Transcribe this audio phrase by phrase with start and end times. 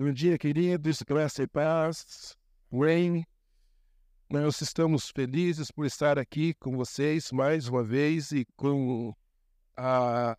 [0.00, 2.36] Bom dia, queridos, graça e paz.
[2.72, 3.24] Rain,
[4.30, 9.12] nós estamos felizes por estar aqui com vocês mais uma vez e com
[9.76, 10.38] a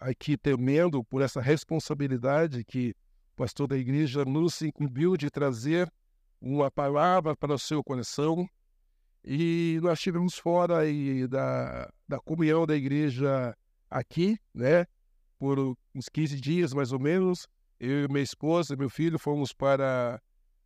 [0.00, 2.90] aqui temendo por essa responsabilidade que
[3.34, 5.88] o pastor da igreja nos incumbiu de trazer
[6.40, 8.48] uma palavra para o seu coração.
[9.24, 13.56] E nós estivemos fora aí da, da comunhão da igreja
[13.88, 14.86] aqui, né?
[15.38, 17.46] Por uns 15 dias mais ou menos.
[17.84, 20.18] Eu, minha esposa, meu filho fomos para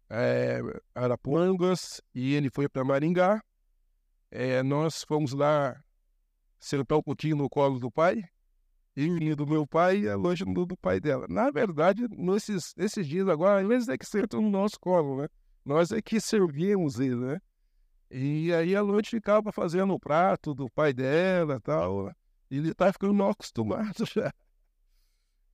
[0.08, 0.60] é,
[0.94, 3.42] Arapongas e ele foi para Maringá.
[4.30, 5.82] É, nós fomos lá
[6.60, 8.22] sentar um pouquinho no colo do pai
[8.94, 11.26] e do meu pai é longe do, do pai dela.
[11.28, 15.28] Na verdade, nesses, nesses dias agora, eles é que sentam no nosso colo, né?
[15.64, 17.40] Nós é que servimos ele, né?
[18.08, 22.12] E aí a noite ficava fazendo o prato do pai dela e tal.
[22.48, 24.32] E ele tá ficando mal acostumado já.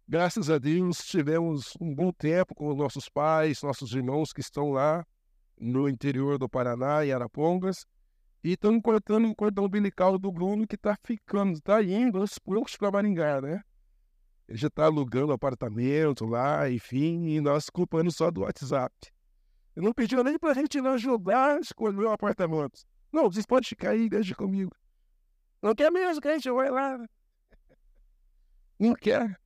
[0.06, 5.02] Graças a Deus, tivemos um bom tempo com nossos pais, nossos irmãos que estão lá
[5.58, 7.86] no interior do Paraná, em Arapongas,
[8.42, 12.76] e estamos cortando o cordão umbilical do Bruno que está ficando, está indo aos poucos
[12.76, 13.62] para Maringá, né?
[14.46, 18.94] Ele já está alugando apartamento lá, enfim, e nós culpando só do WhatsApp.
[19.74, 22.82] Ele não pediu nem para a gente ir lá jogar, escolher o apartamento.
[23.10, 24.70] Não, vocês podem ficar aí, deixa comigo.
[25.62, 27.02] Não quer mesmo que a gente vai lá.
[28.78, 29.42] Não quer.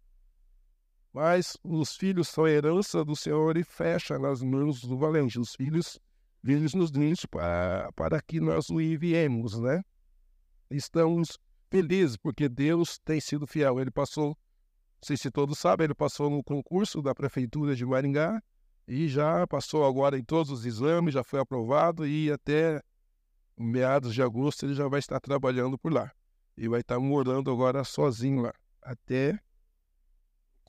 [1.12, 5.38] Mas os filhos são herança do Senhor e fecha nas mãos do valente.
[5.40, 5.98] Os filhos
[6.42, 9.82] vivem nos dentes para, para que nós o enviemos, né?
[10.70, 11.38] Estamos
[11.70, 13.80] felizes porque Deus tem sido fiel.
[13.80, 14.36] Ele passou, não
[15.02, 18.42] sei se todos sabem, ele passou no concurso da Prefeitura de Maringá
[18.86, 22.82] e já passou agora em todos os exames, já foi aprovado e até
[23.56, 26.10] meados de agosto ele já vai estar trabalhando por lá.
[26.56, 28.52] E vai estar morando agora sozinho lá.
[28.82, 29.38] Até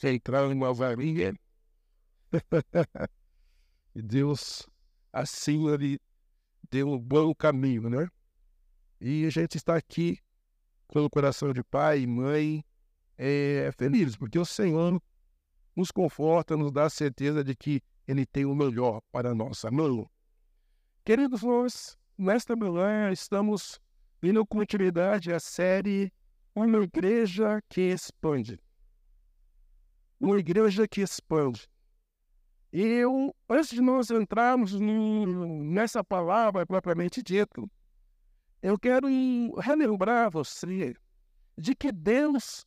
[0.08, 1.33] entrar em uma varinha.
[3.95, 4.67] e Deus,
[5.11, 6.00] assim, ele
[6.69, 8.08] deu um bom caminho, né?
[9.02, 10.20] E a gente está aqui
[10.88, 12.64] com o coração de pai e mãe
[13.17, 15.02] é, feliz, porque o Senhor
[15.76, 19.71] nos conforta, nos dá a certeza de que Ele tem o melhor para a nossa
[19.71, 20.09] mão.
[21.04, 23.80] Queridos, nós, nesta manhã, estamos
[24.21, 26.11] dando continuidade à série
[26.54, 28.59] Uma Igreja que Expande
[30.19, 31.67] uma igreja que expande.
[32.71, 37.63] E eu, antes de nós entrarmos nessa palavra propriamente dita,
[38.61, 39.08] eu quero
[39.59, 40.95] relembrar você
[41.58, 42.65] de que Deus,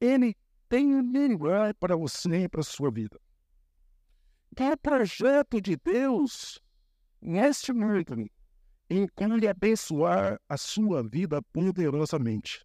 [0.00, 0.34] Ele
[0.68, 3.20] tem um melhor para você e para a sua vida.
[4.56, 6.60] Que o projeto de Deus
[7.20, 8.30] neste mundo
[8.88, 12.64] inclui abençoar a sua vida poderosamente.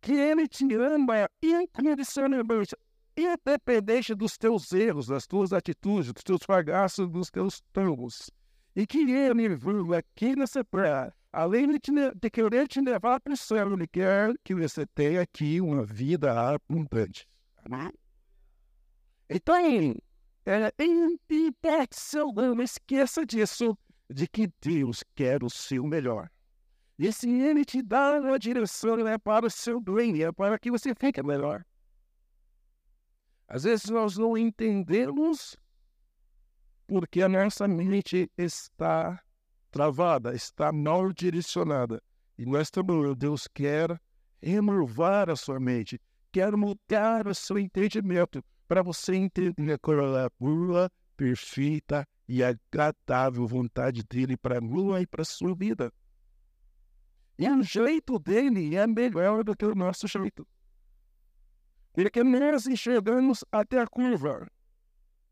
[0.00, 2.76] Que Ele te ama incondicionalmente,
[3.16, 8.30] independente dos teus erros, das tuas atitudes, dos teus fracassos, dos teus tombos.
[8.74, 13.34] E que ele viu aqui nessa praia, além de, te, de querer te levar para
[13.34, 17.28] o céu, ele quer que você tenha aqui uma vida abundante.
[19.28, 19.56] Então,
[20.44, 20.72] é,
[22.36, 23.76] não esqueça disso,
[24.10, 26.30] de que Deus quer o seu melhor.
[26.98, 30.70] E se Ele te dá uma direção, é para o seu bem, é para que
[30.70, 31.64] você fique melhor.
[33.52, 35.58] Às vezes nós não entendemos
[36.86, 39.22] porque a nossa mente está
[39.70, 42.02] travada, está mal direcionada.
[42.38, 44.00] E nós também, Deus quer
[44.40, 46.00] renovar a sua mente,
[46.32, 53.46] quer mudar o seu entendimento para você entender qual é a boa, perfeita e agradável
[53.46, 55.92] vontade dele para a lua e para a sua vida.
[57.38, 60.48] E o jeito dele é melhor do que o nosso jeito.
[61.92, 64.50] Porque nós enxergamos até a curva.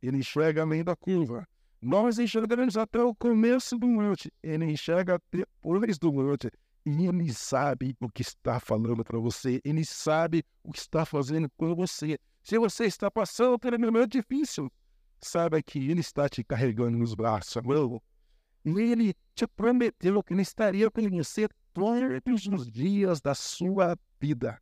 [0.03, 1.49] Ele enxerga além da curva.
[1.81, 4.31] Nós enxergamos até o começo do monte.
[4.43, 6.51] Ele enxerga depois do monte.
[6.85, 9.61] E ele sabe o que está falando para você.
[9.65, 12.19] Ele sabe o que está fazendo com você.
[12.43, 14.71] Se você está passando por um momento difícil,
[15.19, 17.55] saiba que ele está te carregando nos braços.
[18.67, 24.61] E ele te prometeu que ele estaria com você todos os dias da sua vida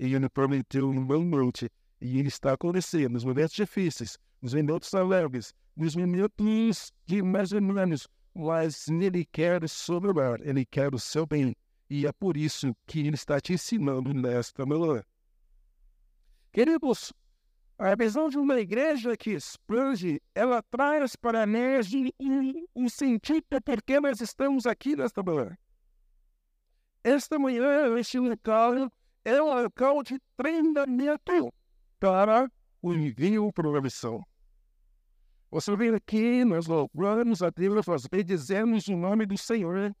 [0.00, 1.70] e ele prometeu no meu noite.
[2.00, 7.60] E ele está acontecendo nos momentos difíceis, nos momentos alegres, nos momentos de mais ou
[7.60, 8.08] menos.
[8.34, 11.54] Mas ele quer sobreviver, ele quer o seu bem.
[11.90, 15.04] E é por isso que ele está te ensinando nesta manhã.
[16.50, 17.12] Queridos,
[17.78, 21.90] a visão de uma igreja que expande, ela traz para nós
[22.74, 25.58] um, sentido por que nós estamos aqui nesta manhã.
[27.04, 28.90] Esta manhã, este local
[29.24, 31.52] é um local de treinamento
[31.98, 32.50] para
[32.82, 33.52] o envio
[33.82, 34.24] missão.
[35.50, 39.94] Você vem aqui, nós louvamos a Deus, nós bendizemos o nome do Senhor.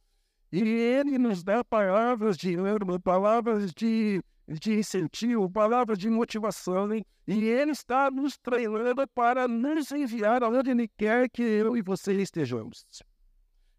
[0.52, 6.92] E Ele nos dá palavras de ânimo, palavras de, de incentivo, palavras de motivação.
[6.92, 7.04] Hein?
[7.26, 12.12] E Ele está nos treinando para nos enviar aonde Ele quer que eu e você
[12.14, 12.86] estejamos.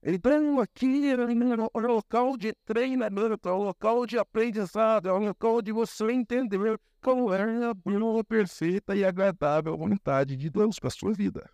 [0.03, 5.61] Então, aqui é um local de treinamento, é um local de aprendizado, é um local
[5.61, 10.91] de você entender qual é a boa, perfeita e agradável vontade de Deus para a
[10.91, 11.47] sua vida.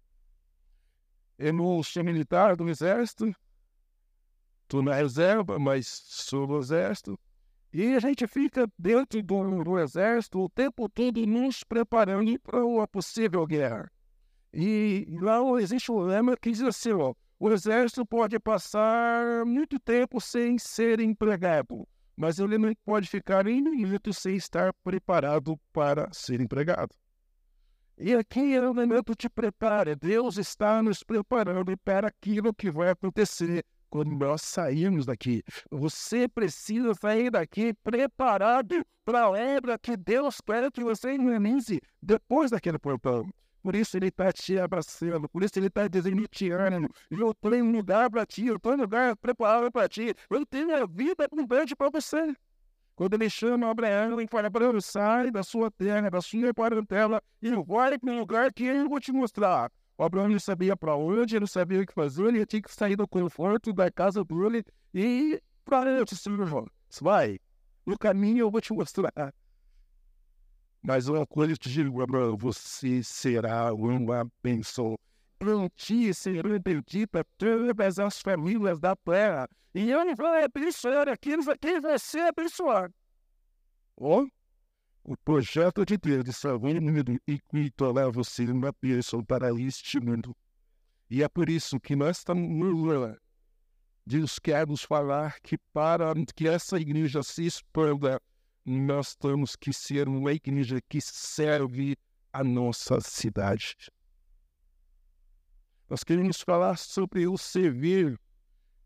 [1.38, 3.36] Eu não sou militar do Exército,
[4.64, 7.20] estou na reserva, mas sou do Exército.
[7.74, 12.88] E a gente fica dentro do, do Exército o tempo todo nos preparando para uma
[12.88, 13.92] possível guerra.
[14.54, 20.20] E lá existe um lema que diz assim, ó, o exército pode passar muito tempo
[20.20, 26.42] sem ser empregado, mas ele não pode ficar em minuto sem estar preparado para ser
[26.42, 26.96] empregado.
[28.00, 29.96] E aqui é o elemento de preparo.
[29.96, 35.44] Deus está nos preparando para aquilo que vai acontecer quando nós sairmos daqui.
[35.72, 42.52] Você precisa sair daqui preparado para a obra que Deus quer que você realize depois
[42.52, 43.28] daquele portão.
[43.62, 46.90] Por isso ele está te abraçando, por isso ele está dizendo, te amo.
[47.10, 50.14] Eu tenho um lugar para ti, eu tenho um lugar preparado para ti.
[50.30, 52.36] Eu tenho a vida abundante para você.
[52.96, 57.52] Quando ele chama Abraão e fala, Abraão, sai da sua terra, da sua parentela e
[57.52, 59.72] vai para um lugar que eu vou te mostrar.
[59.98, 62.74] O Abraão não sabia para onde, ele não sabia o que fazer, ele tinha que
[62.74, 64.64] sair do conforto da casa dele
[64.94, 66.72] e para te Senhor,
[67.02, 67.40] vai,
[67.86, 69.34] no caminho eu vou te mostrar.
[70.82, 74.98] Mas uma coisa eu te digo, Abraão, você será uma bênção.
[75.40, 79.48] Plantia será bendita todas as famílias da terra.
[79.74, 82.92] E eu vou abençoar aqueles a quem você abençoar.
[83.96, 84.28] Oh,
[85.04, 89.54] o projeto de Deus de salvar o mundo e que tornar você uma bênção para
[89.54, 90.36] este mundo.
[91.10, 92.42] E é por isso que nós estamos
[94.06, 98.22] Deus quer nos falar que para que essa igreja se expanda
[98.68, 101.96] nós temos que ser uma igreja que serve
[102.34, 103.78] a nossa cidade.
[105.90, 108.20] Nós queremos falar sobre o servir.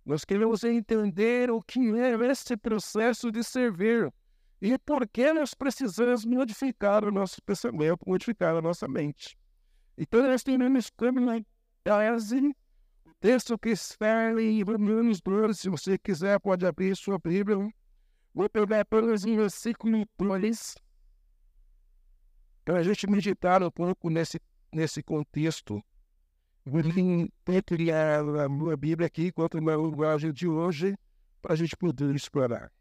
[0.06, 4.14] Nós queremos entender o que é esse processo de servir
[4.62, 9.36] e por que nós precisamos modificar o nosso pensamento, modificar a nossa mente.
[9.98, 11.44] Então, nós temos como
[11.84, 12.56] tese,
[13.04, 17.58] o texto que está em Romanos 12, se você quiser, pode abrir sua Bíblia.
[18.34, 20.76] Vou pegar apenas um versículo 2
[22.64, 24.40] para a gente meditar um pouco nesse,
[24.72, 25.84] nesse contexto.
[26.66, 26.82] Vou
[27.92, 30.96] a, a minha Bíblia aqui quanto na linguagem de hoje
[31.42, 32.72] para a gente poder explorar.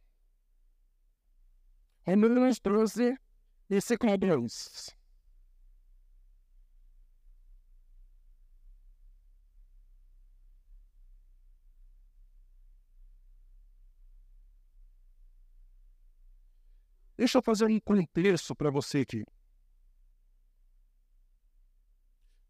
[2.06, 3.16] Romanos 12,
[3.68, 4.99] versículo 2.
[17.20, 19.22] Deixa eu fazer um contexto para você aqui.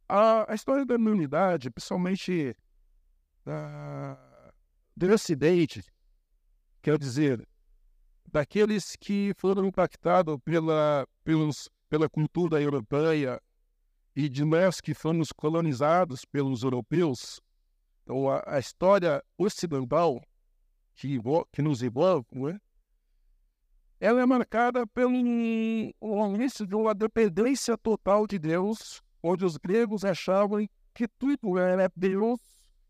[0.08, 2.56] A, a, história da humanidade, principalmente
[3.44, 4.52] da,
[4.96, 5.82] do Ocidente,
[6.80, 7.44] quer dizer,
[8.30, 13.42] daqueles que foram impactados pela, pelos, pela cultura europeia
[14.14, 17.40] e de nós que fomos colonizados pelos europeus,
[18.04, 20.22] então a, a história ocidental
[20.94, 21.18] que,
[21.50, 22.60] que nos envolve, né?
[24.00, 30.66] Ela é marcada pelo início de uma dependência total de Deus, onde os gregos achavam
[30.94, 32.40] que tudo era Deus,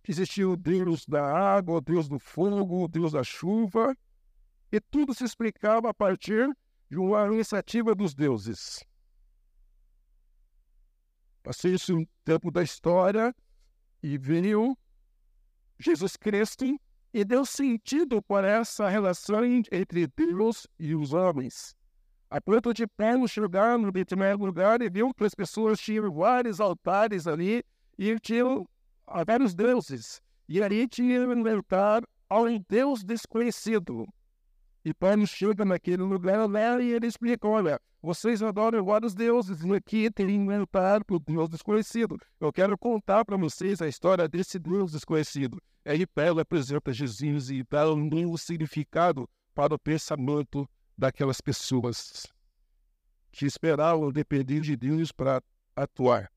[0.04, 3.96] que existia o Deus da água, o Deus do fogo, o Deus da chuva,
[4.70, 6.48] e tudo se explicava a partir
[6.88, 8.84] de uma iniciativa dos deuses.
[11.42, 13.34] Passei-se um tempo da história
[14.00, 14.78] e veio
[15.76, 16.64] Jesus Cristo
[17.12, 21.74] e deu sentido para essa relação entre Deus e os homens.
[22.30, 26.60] A ponto de Paulo chegar no determinado lugar e viu que as pessoas tinham vários
[26.60, 27.64] altares ali
[27.98, 28.64] e tinham
[29.26, 30.22] vários deuses.
[30.48, 34.06] E ali tinha um altar ao Deus desconhecido.
[34.84, 39.74] E Paulo chega naquele lugar lá e ele explica, olha, vocês adoram vários deuses, e
[39.74, 42.16] aqui tem para o Deus desconhecido.
[42.40, 45.60] Eu quero contar para vocês a história desse Deus desconhecido.
[45.84, 52.26] Aí Paulo apresenta Jesus e dá um novo significado para o pensamento daquelas pessoas
[53.32, 55.42] que esperavam depender de Deus para
[55.76, 56.30] atuar.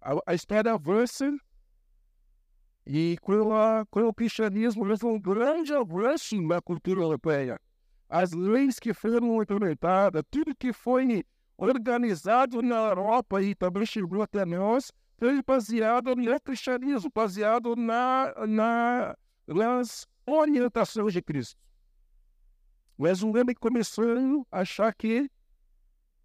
[0.00, 1.34] A, a história avança
[2.86, 7.58] e com, a, com o cristianismo houve um grande avanço na cultura europeia.
[8.08, 11.24] As leis que foram implementadas, tudo que foi
[11.56, 19.16] organizado na Europa e também chegou até nós, foi baseado no cristianismo, baseado na, na,
[19.46, 21.58] nas orientações de Cristo.
[22.98, 25.30] Mas o homem começou a achar que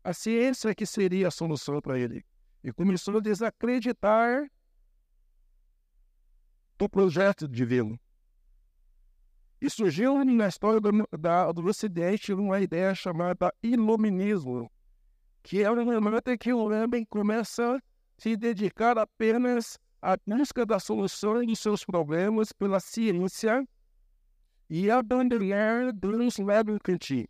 [0.03, 2.25] a ciência que seria a solução para ele.
[2.63, 4.49] E começou a desacreditar
[6.79, 7.99] do projeto divino.
[9.61, 14.71] E surgiu na história do, da, do Ocidente uma ideia chamada iluminismo,
[15.43, 17.81] que é um momento em que o homem começa a
[18.17, 23.67] se dedicar apenas à busca da solução dos seus problemas pela ciência
[24.69, 27.27] e abandonar Deus leva o cantinho.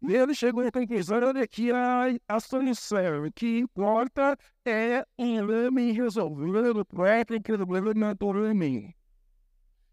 [0.00, 6.76] E ele chegou à conclusão que a, a solução que importa é o homem resolver
[6.76, 8.94] o próprio problema homem.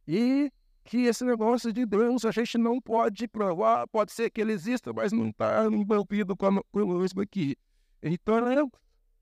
[0.08, 0.52] E
[0.84, 4.94] que esse negócio de Deus a gente não pode provar, pode ser que ele exista,
[4.94, 7.58] mas não está envolvido com, conosco aqui.
[8.04, 8.72] Então, eu,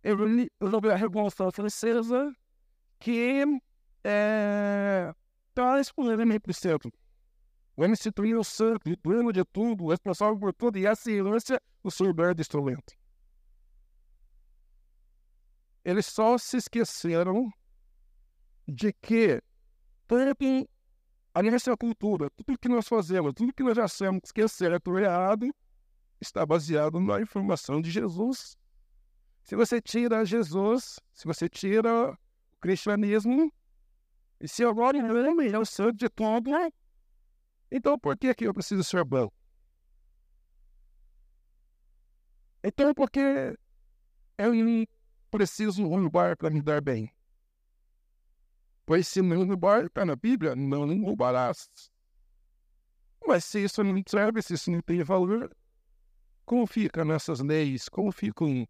[0.03, 2.35] eu, a Revolução Francesa
[2.99, 3.45] que
[4.03, 5.13] é,
[5.53, 6.91] traz o homem para.
[7.75, 11.89] O homem se tornou o dono de tudo, responsável por tudo, e a ciência, o
[11.89, 12.93] surber do instrumento.
[15.83, 17.51] Eles só se esqueceram
[18.67, 19.41] de que
[20.07, 20.69] tanto
[21.33, 24.99] a nossa cultura, tudo que nós fazemos, tudo que nós achamos que é certo ou
[24.99, 25.53] errado,
[26.21, 28.55] está baseado na informação de Jesus.
[29.43, 32.17] Se você tira Jesus, se você tira o
[32.61, 33.51] cristianismo,
[34.39, 36.51] e se agora homem é o santo de tudo,
[37.75, 39.31] então por que, que eu preciso ser bom?
[42.63, 43.57] Então porque
[44.37, 44.87] eu
[45.31, 47.11] preciso roubar para me dar bem.
[48.85, 51.67] Pois se não roubar, está na Bíblia, não roubarás.
[53.25, 55.49] Mas se isso não serve, se isso não tem valor,
[56.45, 57.89] como fica nessas leis?
[57.89, 58.67] Como ficam?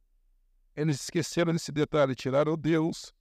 [0.76, 3.14] Eles esqueceram desse detalhe, tiraram Deus.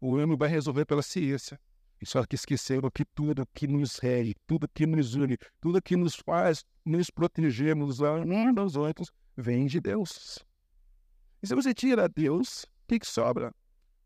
[0.00, 1.58] O homem vai resolver pela ciência.
[2.04, 6.16] Só que esqueceram que tudo que nos rege, tudo que nos une, tudo que nos
[6.16, 10.44] faz nos protegermos uns dos outros, vem de Deus.
[11.42, 13.54] E se você tira Deus, o que, que sobra?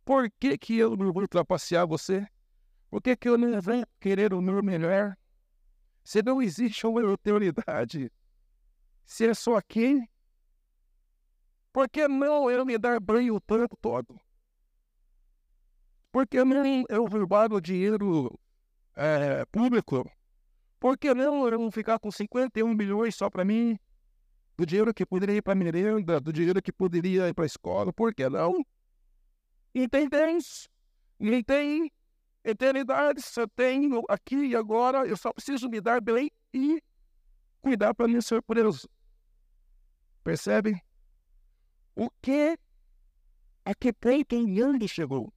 [0.05, 2.27] Por que, que eu não vou trapacear você?
[2.91, 5.17] Por que, que eu não vou querer o meu melhor?
[6.05, 8.13] Se não existe uma autoridade,
[9.05, 10.09] se é só aqui,
[11.73, 14.21] por que não eu me dar banho o tempo todo?
[16.17, 18.41] Por que não eu roubar o dinheiro
[18.97, 20.11] é, público?
[20.81, 23.79] Por que não eu ficar com 51 milhões só para mim?
[24.57, 27.93] Do dinheiro que poderia ir para merenda, do dinheiro que poderia ir para a escola,
[27.93, 28.65] por que não?
[29.75, 30.71] E tem bens,
[31.21, 31.93] e tem
[32.43, 33.23] eternidade.
[33.37, 36.83] Eu tenho aqui e agora, eu só preciso me dar bem e
[37.61, 38.89] cuidar para não ser preso.
[40.25, 40.81] Percebem?
[41.95, 42.59] O que
[43.67, 45.36] a que Clayton Young chegou?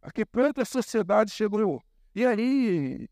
[0.00, 1.82] A que a sociedade chegou?
[2.14, 3.08] E aí,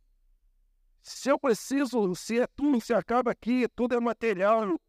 [1.02, 4.80] se eu preciso, se é tudo, se acaba aqui, tudo é material,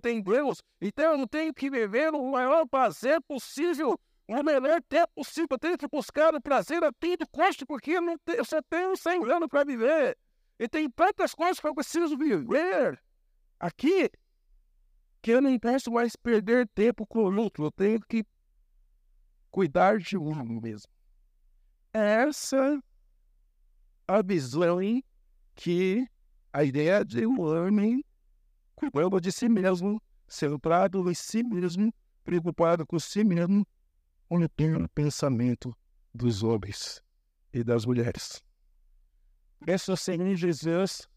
[0.00, 5.48] tem Deus, então eu tenho que viver o maior prazer possível o melhor tempo possível.
[5.50, 8.60] Eu tenho que buscar o prazer a todo custo, porque eu, não tenho, eu só
[8.62, 10.16] tenho 100 anos para viver.
[10.58, 13.00] E tem tantas coisas que eu preciso viver
[13.58, 14.10] aqui
[15.22, 17.64] que eu não posso mais perder tempo com o outro.
[17.64, 18.24] Eu tenho que
[19.50, 20.92] cuidar de um mesmo.
[21.92, 22.82] Essa
[24.06, 24.78] a visão
[25.54, 26.06] que
[26.52, 28.04] a ideia de um homem
[28.74, 31.92] cuidando de si mesmo, centrado em si mesmo,
[32.24, 33.66] preocupado com si mesmo,
[34.30, 35.76] onde tem o pensamento
[36.14, 37.02] dos homens
[37.52, 38.42] e das mulheres.
[39.66, 41.08] Essa Senhor Jesus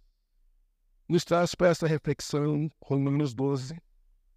[1.08, 3.78] nos traz para essa reflexão, Romanos 12,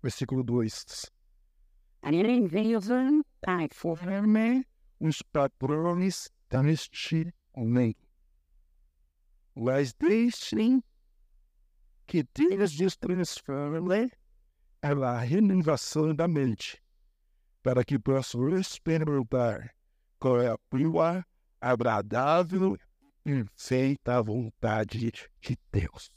[0.02, 1.10] versículo 2.
[2.02, 2.80] Ele veio
[3.42, 4.66] conforme
[5.06, 7.94] os padrões deste homem.
[9.54, 10.82] Mas deixem
[12.06, 14.10] que Deus nos transforme
[14.82, 16.82] a renovação da mente
[17.62, 19.74] para que possam experimentar
[20.18, 21.24] qual é a tua
[21.60, 22.76] agradável
[23.24, 26.10] e feita vontade de Deus.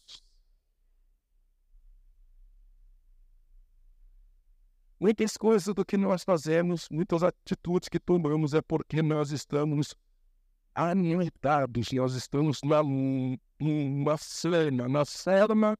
[5.00, 9.96] Muitas coisas do que nós fazemos, muitas atitudes que tomamos é porque nós estamos
[10.74, 15.78] alimentados, nós estamos na, numa cena, na cena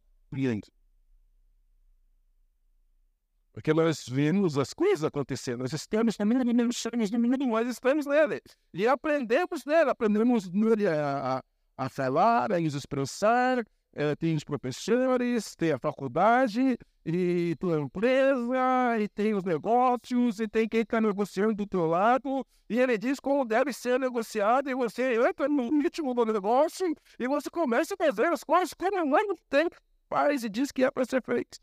[3.58, 8.40] porque nós vemos as coisas acontecendo, nós estamos nós estamos nele.
[8.72, 11.44] E aprendemos nele, aprendemos nele a, a,
[11.76, 13.66] a falar, a nos expressar,
[13.98, 20.48] é, tem os professores, tem a faculdade, e tua empresa, e tem os negócios, e
[20.48, 24.76] tem quem está negociando do teu lado, e ele diz como deve ser negociado, e
[24.76, 26.86] você entra no ritmo do negócio,
[27.18, 29.68] e você começa a fazer as coisas como não tem
[30.08, 31.58] faz e diz que é para ser feito.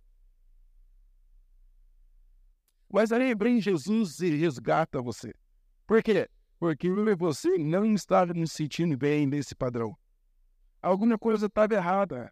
[2.92, 5.32] Mas aí vem Jesus e resgata você.
[5.86, 6.28] Por quê?
[6.58, 9.96] Porque você não estava nos sentindo bem nesse padrão.
[10.84, 12.30] Alguma coisa estava errada.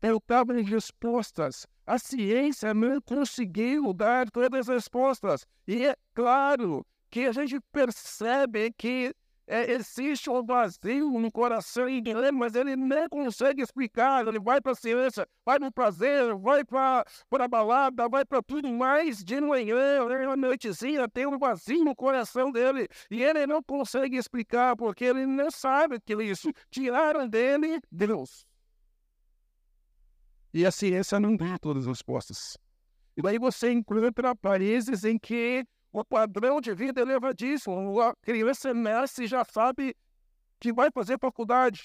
[0.00, 1.66] Eu estava em respostas.
[1.86, 5.46] A ciência não conseguiu dar todas as respostas.
[5.68, 9.14] E é claro que a gente percebe que
[9.50, 14.24] é, existe um vazio no coração dele, mas ele nem consegue explicar.
[14.24, 18.40] Ele vai para a ciência, vai para o prazer, vai para a balada, vai para
[18.40, 19.24] tudo mais.
[19.24, 22.86] De manhã, à noitezinha, tem um vazio no coração dele.
[23.10, 28.46] E ele não consegue explicar, porque ele não sabe que isso tiraram dele Deus.
[30.54, 32.56] E a ciência não dá todas as respostas.
[33.16, 38.00] E daí você encontra países em que o padrão de vida é elevadíssimo.
[38.00, 39.96] A criança nasce e já sabe
[40.58, 41.84] que vai fazer faculdade.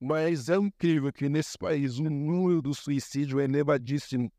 [0.00, 4.32] Mas é incrível que nesse país o número do suicídio é elevadíssimo.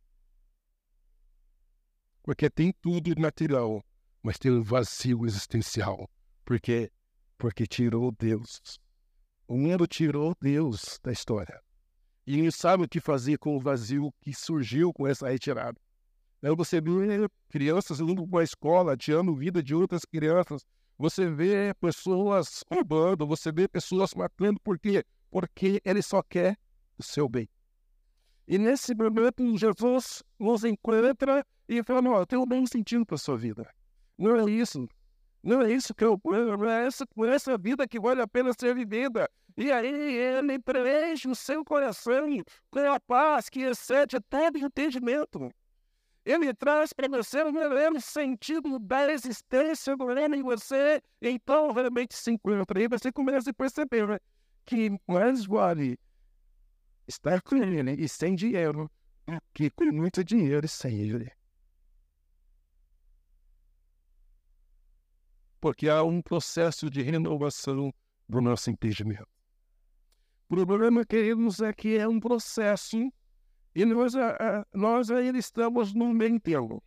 [2.23, 3.83] Porque tem tudo material,
[4.21, 6.09] mas tem um vazio existencial.
[6.43, 6.91] Porque,
[7.37, 8.79] porque tirou Deus.
[9.47, 11.61] O mundo tirou Deus da história.
[12.25, 15.79] E não sabe o que fazer com o vazio que surgiu com essa retirada.
[16.41, 16.49] Né?
[16.55, 20.65] Você vê crianças indo para a escola, tirando vida de outras crianças.
[20.97, 24.59] Você vê pessoas roubando, você vê pessoas matando.
[24.59, 25.03] Por quê?
[25.29, 26.57] Porque ele só quer
[26.97, 27.49] o seu bem.
[28.47, 33.15] E nesse momento, Jesus nos encontra e fala: Não, eu tenho um bem sentido para
[33.15, 33.67] a sua vida.
[34.17, 34.87] Não é isso.
[35.43, 38.51] Não é isso que eu não é essa, é essa vida que vale a pena
[38.53, 39.27] ser vivida.
[39.57, 42.27] E aí ele preenche o seu coração
[42.69, 45.51] com a paz que excede todo entendimento.
[46.23, 51.01] Ele traz para você o melhor sentido da existência do reino em você.
[51.21, 52.81] Então, realmente se encontra.
[52.81, 54.19] E você começa a perceber né,
[54.65, 55.97] que mais vale
[57.07, 58.89] estar com ele e sem dinheiro
[59.53, 61.31] que com muito dinheiro e sem ele.
[65.59, 67.93] Porque há um processo de renovação
[68.27, 69.27] do nosso entendimento.
[70.49, 72.97] O problema, queridos, é que é um processo
[73.73, 74.13] e nós,
[74.73, 76.83] nós ainda estamos no meio termo.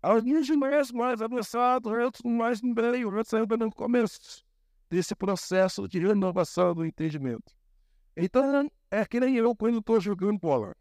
[0.00, 4.44] Alguns mais, mais avançados, outros mais no meio, outros ainda no começo
[4.88, 7.52] desse processo de renovação do entendimento.
[8.16, 10.74] Então, é que nem eu quando estou jogando bola.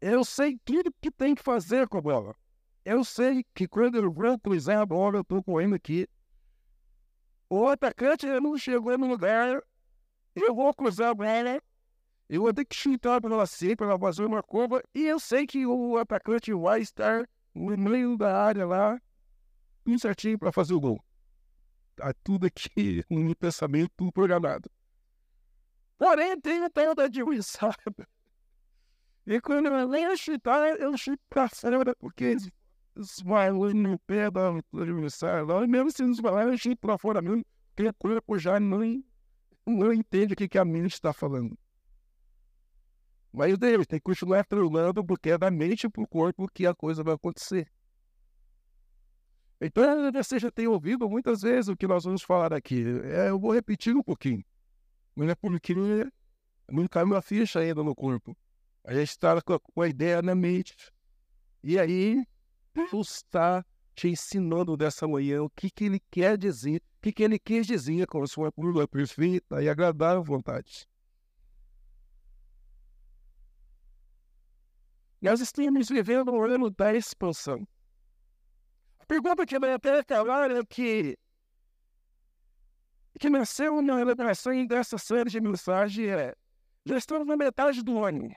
[0.00, 2.36] Eu sei tudo que tem que fazer com a bola.
[2.84, 6.08] Eu sei que quando eu vou cruzar a bola, eu estou correndo aqui.
[7.48, 9.62] O atacante não chegou no lugar,
[10.34, 11.62] eu vou cruzar a bola,
[12.32, 15.20] eu vou ter que chutar para ela ser, para ela fazer uma curva, e eu
[15.20, 18.98] sei que o atacante vai estar no meio da área lá,
[19.84, 21.04] tudo certinho para fazer o gol.
[21.94, 24.70] Tá tudo aqui no pensamento, tudo programado.
[25.98, 27.76] Porém, tem o tal da adversário.
[29.26, 32.38] E quando eu leio chutar, eu chuto para fora, porque
[33.22, 37.20] vai no pé do adversário lá, e mesmo se nos falar, eu chuto para fora
[37.20, 37.44] mesmo,
[37.76, 39.04] porque o corpo já não,
[39.66, 41.54] não entende o que, que a mente está falando.
[43.32, 46.74] Mas Deus tem que continuar treinando porque é da mente para o corpo que a
[46.74, 47.70] coisa vai acontecer.
[49.58, 52.84] Então, você já tem ouvido muitas vezes o que nós vamos falar aqui.
[53.04, 54.44] É, eu vou repetir um pouquinho.
[55.14, 55.74] Mas é porque
[56.68, 58.36] não caiu a ficha ainda no corpo.
[58.84, 60.74] A gente está com a ideia na mente.
[61.62, 62.24] E aí,
[62.74, 63.64] Deus está
[63.94, 67.66] te ensinando dessa manhã o que, que ele quer dizer, o que, que ele quis
[67.66, 70.88] dizer com a sua pura, perfeita e agradável vontade.
[75.22, 77.64] Nós estamos vivendo um ano da expansão.
[78.98, 81.16] A pergunta que vai até falar é que,
[83.20, 86.34] que nasceu na elaboração dessa série de mensagens é
[86.84, 88.34] já estamos na metade do ano.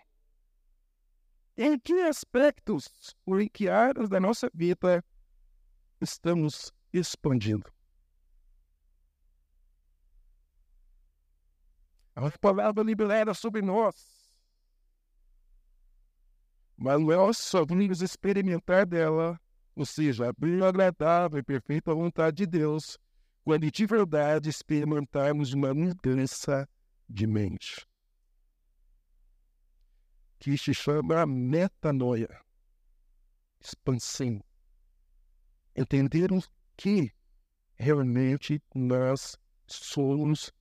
[1.58, 5.04] Em que aspectos ou em que áreas da nossa vida
[6.00, 7.74] estamos expandindo?
[12.15, 14.25] A palavra libera sobre nós
[16.78, 19.40] mas nós só vamos experimentar dela,
[19.76, 22.98] ou seja, abrir o agradável e perfeita vontade de Deus,
[23.44, 26.68] quando de verdade experimentarmos uma mudança
[27.08, 27.86] de mente.
[30.40, 32.42] Que se chama metanoia,
[33.60, 34.44] expansão.
[35.76, 37.12] Entendermos que
[37.76, 40.52] realmente nós somos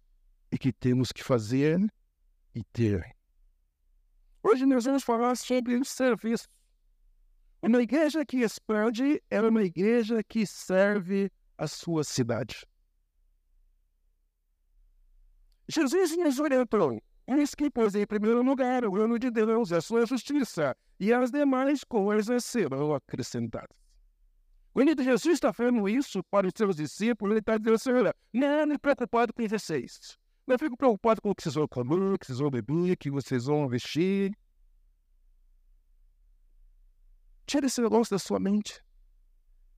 [0.50, 1.79] e que temos que fazer
[2.55, 3.14] e ter.
[4.46, 6.46] Hoje nós vamos falar sobre o serviço.
[7.62, 12.66] Uma igreja que expande é uma igreja que serve a sua cidade.
[15.66, 17.00] Jesus nos orientou.
[17.26, 21.30] Eis que pôs em primeiro lugar o reino de Deus a sua justiça, e as
[21.30, 23.74] demais coisas serão acrescentadas.
[24.74, 28.66] Quando Jesus está falando isso para os seus discípulos, ele está dizendo assim, olha, não,
[28.66, 30.18] não preocupado com vocês.
[30.46, 33.46] Não fico preocupado com o que vocês vão comer, que vocês vão beber, que vocês
[33.46, 34.37] vão vestir.
[37.46, 38.83] Tira esse negócio da sua mente.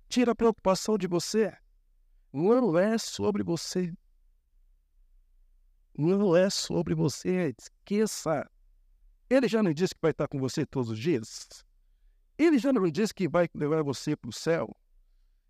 [0.09, 1.57] Tira a preocupação de você.
[2.33, 3.93] Não é sobre você.
[5.97, 7.55] Não é sobre você.
[7.59, 8.49] Esqueça.
[9.31, 11.65] Ele já não disse que vai estar com você todos os dias.
[12.37, 14.77] Ele já não disse que vai levar você para o céu.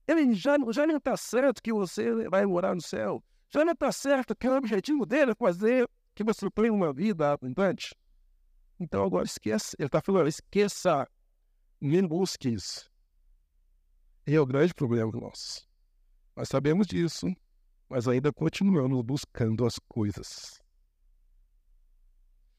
[0.07, 3.23] Ele já, já não está certo que você vai morar no céu.
[3.51, 7.33] Já não está certo que o objetivo dele é fazer que você tenha uma vida
[7.33, 7.95] abundante.
[8.79, 9.77] Então agora esqueça.
[9.79, 11.09] Ele está falando, esqueça
[11.81, 12.91] nem busque isso.
[14.27, 15.67] E é o grande problema nosso.
[16.35, 17.27] Nós sabemos disso,
[17.89, 20.61] mas ainda continuamos buscando as coisas.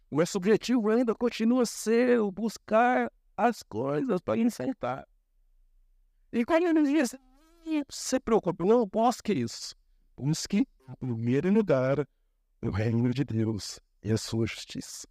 [0.10, 5.06] O nosso objetivo ainda continua a ser buscar as coisas para enfrentar.
[6.32, 7.16] E quando ele diz,
[7.90, 9.76] se preocupe, não busque isso.
[10.16, 12.08] Busque, primeiro lugar,
[12.62, 15.08] o reino de Deus e a sua justiça.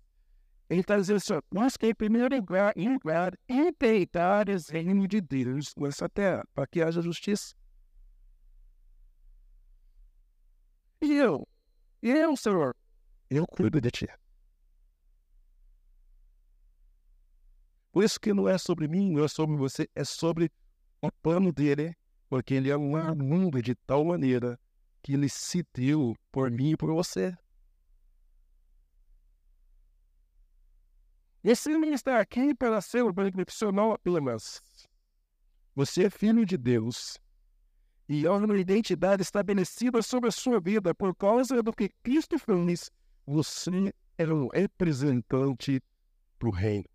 [0.69, 5.73] Ele está dizendo assim, nós que em primeiro lugar, lugar empreitar o reino de Deus
[5.77, 7.55] nessa terra, para que haja justiça.
[11.01, 11.47] E eu?
[12.03, 12.75] Eu, Senhor?
[13.31, 14.09] Eu cuido de ti.
[17.93, 20.51] Por isso que não é sobre mim, não é sobre você, é sobre
[21.01, 21.97] o plano dele,
[22.29, 24.59] porque ele é um mundo de tal maneira
[25.03, 27.37] que ele se deu por mim e por você.
[31.69, 34.61] Homem está aqui para ser um profissional apenas.
[35.77, 37.21] Você é filho de Deus
[38.09, 42.91] e há uma identidade estabelecida sobre a sua vida por causa do que Cristo fez.
[43.27, 45.81] Você é um representante
[46.41, 46.89] do reino.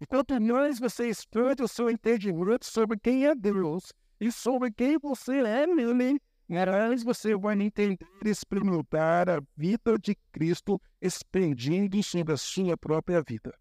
[0.00, 3.92] Enquanto mais você expande o seu entendimento sobre quem é Deus
[4.24, 10.16] e sobre quem você é nele, mas você vai entender e experimentar a vida de
[10.32, 13.54] Cristo expandindo sobre a sua própria vida.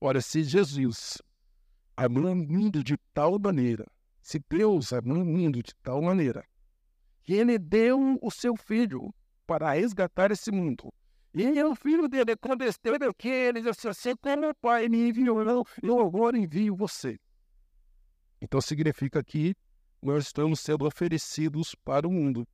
[0.00, 1.20] Ora, se Jesus
[1.94, 3.86] amou o mundo de tal maneira,
[4.22, 6.42] se Deus amou o mundo de tal maneira,
[7.22, 9.14] que Ele deu o seu Filho
[9.46, 10.90] para resgatar esse mundo.
[11.34, 15.42] E o filho dele, quando esteve que ele disse assim, como o Pai me enviou,
[15.82, 17.18] eu agora envio você.
[18.42, 19.54] Então significa que
[20.02, 22.44] nós estamos sendo oferecidos para o mundo,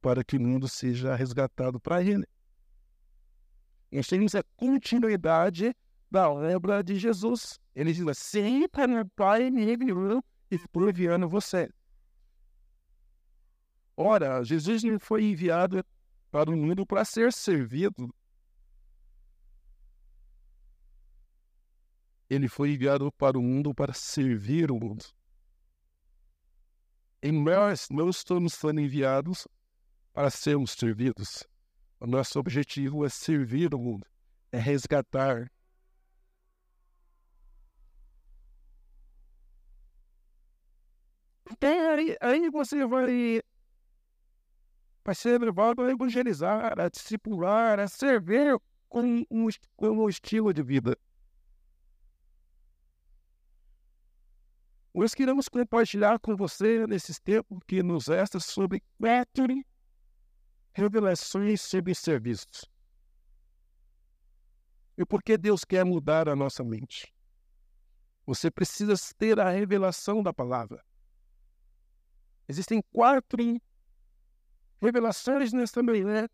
[0.00, 2.24] para que o mundo seja resgatado para ele.
[3.90, 5.74] Nós temos a continuidade
[6.08, 7.58] da obra de Jesus.
[7.74, 11.68] Ele diz assim, para meu Pai me enviou e estou enviando você.
[13.96, 15.84] Ora, Jesus não foi enviado
[16.30, 18.14] para o mundo para ser servido.
[22.30, 25.04] Ele foi enviado para o mundo para servir o mundo.
[27.24, 29.48] E nós não estamos sendo enviados
[30.12, 31.48] para sermos servidos.
[31.98, 34.06] O nosso objetivo é servir o mundo,
[34.52, 35.50] é resgatar.
[41.50, 43.40] Então, aí, aí você vai,
[45.02, 50.62] vai ser levado a evangelizar, a discipular, a servir com um, com um estilo de
[50.62, 50.94] vida.
[54.94, 59.64] Nós queremos compartilhar com você nesses tempos que nos resta sobre quatro
[60.72, 62.70] revelações sobre serviços.
[64.96, 67.12] E por que Deus quer mudar a nossa mente?
[68.24, 70.84] Você precisa ter a revelação da palavra.
[72.48, 73.60] Existem quatro
[74.80, 76.28] revelações nesta manhã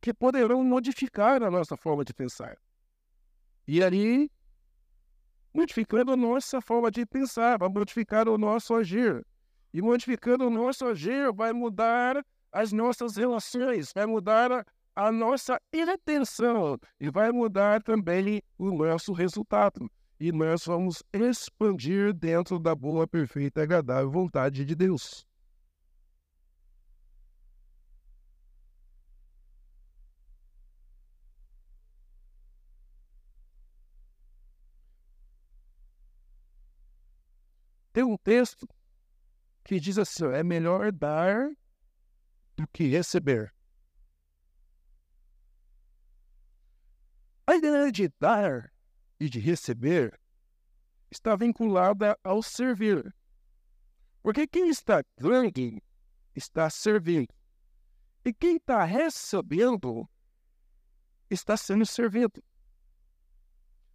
[0.00, 2.56] que poderão modificar a nossa forma de pensar.
[3.66, 4.30] E ali
[5.58, 9.26] modificando a nossa forma de pensar, vai modificar o nosso agir.
[9.74, 16.78] E modificando o nosso agir vai mudar as nossas relações, vai mudar a, nossa intenção
[17.00, 19.90] e vai mudar também o nosso resultado.
[20.20, 25.27] E nós vamos expandir dentro da boa, perfeita e agradável vontade de Deus.
[37.98, 38.64] Tem um texto
[39.64, 41.50] que diz assim: é melhor dar
[42.56, 43.52] do que receber.
[47.44, 48.72] A ideia de dar
[49.18, 50.16] e de receber
[51.10, 53.12] está vinculada ao servir.
[54.22, 55.82] Porque quem está dando
[56.36, 57.34] está servindo.
[58.24, 60.08] E quem está recebendo
[61.28, 62.40] está sendo servido.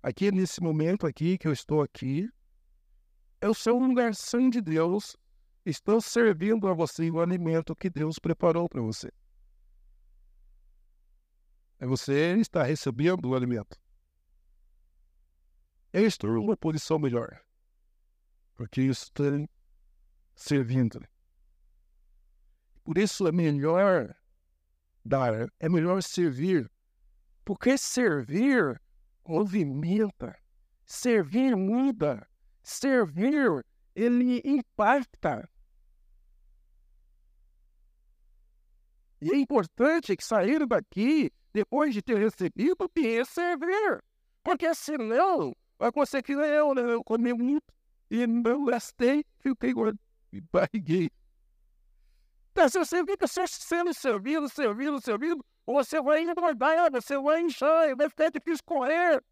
[0.01, 2.29] Aqui nesse momento aqui que eu estou aqui,
[3.43, 5.17] eu sou um garçom de Deus,
[5.65, 9.11] estou servindo a você o alimento que Deus preparou para você.
[11.77, 13.77] É você está recebendo o alimento.
[15.91, 17.37] Eu estou em uma posição melhor,
[18.55, 19.45] porque eu estou
[20.33, 21.05] servindo.
[22.81, 24.15] Por isso é melhor
[25.03, 26.71] dar, é melhor servir,
[27.43, 28.81] porque servir
[29.27, 30.33] movimenta,
[30.85, 32.25] servir muda,
[32.63, 33.63] servir
[33.95, 35.47] ele impacta.
[39.21, 44.03] E é importante que sair daqui, depois de ter recebido, e servir.
[44.43, 46.81] Porque senão, vai conseguir eu, né?
[46.81, 47.63] eu comi muito
[48.09, 49.97] e não gastei, fiquei gordo
[50.33, 51.09] e barriguei.
[52.51, 58.09] Então, se você fica sendo servido, servido, servido, você vai engordar, você vai inchar, vai
[58.09, 59.23] ficar difícil correr.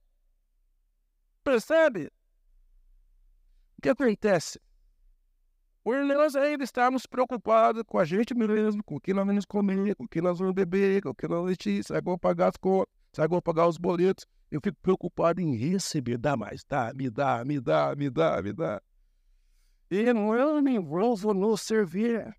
[1.44, 2.10] Percebe?
[3.82, 4.62] O que acontece?
[5.84, 9.96] Por nós ainda estamos preocupados com a gente mesmo, com o que nós vamos comer,
[9.96, 12.94] com o que nós vamos beber, com o que nós vamos se pagar as contas,
[13.12, 14.28] se pagar os boletos.
[14.52, 18.54] Eu fico preocupado em receber, dá mais, dá, me dá, me dá, me dá, me
[18.54, 18.80] dá.
[19.90, 22.38] E eu me envolvo no servir.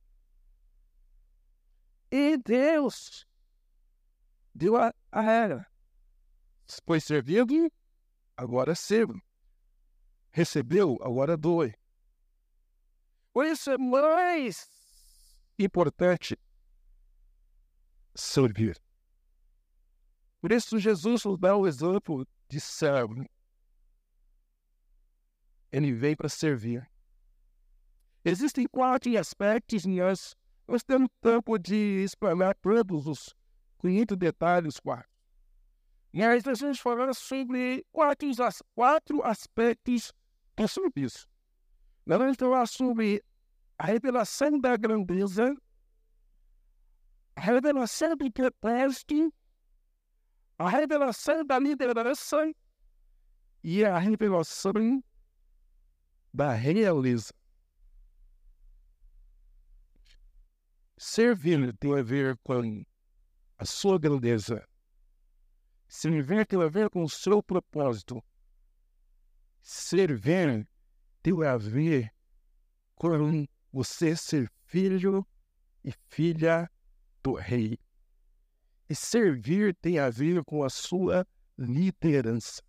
[2.08, 3.26] E Deus
[4.54, 5.66] deu a, a regra.
[6.86, 7.68] Foi servido,
[8.36, 9.20] agora sirva.
[10.32, 11.74] Recebeu, agora doe.
[13.34, 14.68] Por isso é mais
[15.58, 16.38] importante
[18.14, 18.80] servir.
[20.40, 23.24] Por isso Jesus nos dá o exemplo de servo.
[25.70, 26.90] Ele veio para servir.
[28.24, 30.34] Existem quatro aspectos nós,
[30.66, 33.34] nós temos tempo de explanar todos os
[33.80, 35.10] 500 detalhes quatro.
[36.14, 38.28] Aí nós vamos falar sobre quatro,
[38.74, 40.12] quatro aspectos
[40.62, 41.28] do serviço.
[42.06, 43.22] Nós vamos falar sobre
[43.78, 45.54] a revelação da grandeza,
[47.36, 49.32] a revelação do propósito,
[50.58, 52.52] a revelação da liderança
[53.62, 55.02] e a revelação
[56.32, 57.32] da realeza.
[60.96, 62.84] Servir tem a ver com
[63.58, 64.66] a sua grandeza.
[65.88, 68.22] Servir tem a ver com o seu propósito.
[69.62, 70.68] Servir
[71.22, 72.12] tem a ver
[72.96, 75.26] com você ser filho
[75.84, 76.70] e filha
[77.22, 77.78] do rei.
[78.88, 82.60] E servir tem a ver com a sua liderança,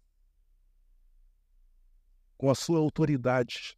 [2.38, 3.76] com a sua autoridade.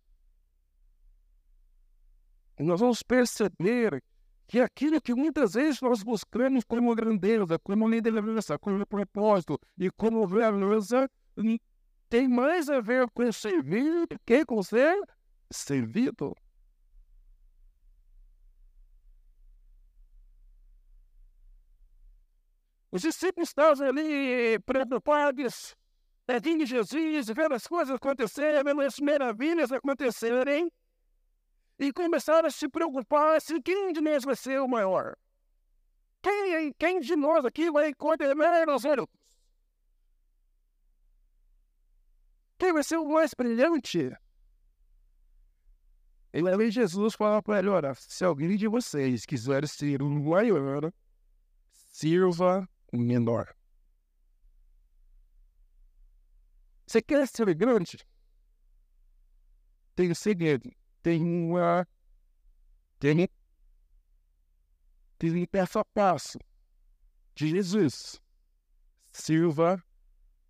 [2.59, 4.03] E nós vamos perceber
[4.47, 10.27] que aquilo que muitas vezes nós buscamos como grandeza, como liderança, como propósito e como
[10.27, 11.09] beleza,
[12.09, 14.95] tem mais a ver com servir do que com ser
[15.51, 16.35] servido.
[22.91, 25.75] Os discípulos estavam ali preocupados,
[26.25, 30.71] pedindo de Jesus, vendo as coisas acontecerem, vendo as maravilhas acontecerem,
[31.77, 35.17] e começaram a se preocupar se quem de nós vai ser o maior.
[36.21, 39.24] Quem, quem de nós aqui vai coordenar os outros?
[42.57, 44.11] Quem vai ser o mais brilhante?
[46.33, 50.91] E aí Jesus fala para ele, olha, se alguém de vocês quiser ser o maior,
[51.71, 53.55] sirva menor.
[56.85, 57.97] Você quer ser grande?
[59.95, 60.69] Tem um segredo.
[61.01, 61.87] Tem uma.
[62.99, 63.29] Tem,
[65.17, 66.37] tem um passo a passo
[67.33, 68.21] de Jesus.
[69.11, 69.81] Sirva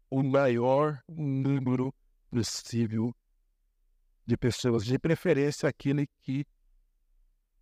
[0.10, 1.94] o maior número
[2.30, 3.16] possível
[4.26, 6.46] de pessoas, de preferência aquele que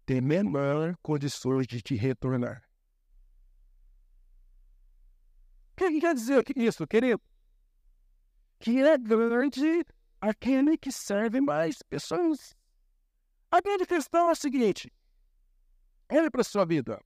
[0.06, 2.64] tem menor condições de te retornar.
[5.72, 7.22] O que quer dizer isso, querido?
[8.60, 9.86] Que é grande
[10.22, 12.56] aquele que serve mais pessoas.
[13.52, 14.92] A grande questão é a seguinte:
[16.10, 17.04] olha para a sua vida,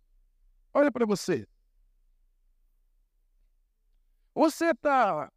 [0.74, 1.48] olha para você.
[4.38, 5.32] Você está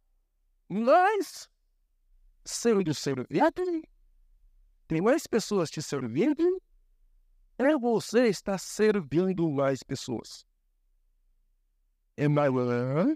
[0.69, 1.49] mais
[2.45, 3.29] sendo servido,
[4.87, 6.61] tem mais pessoas te servindo,
[7.57, 10.45] ou você está servindo mais pessoas?
[12.15, 13.07] é maior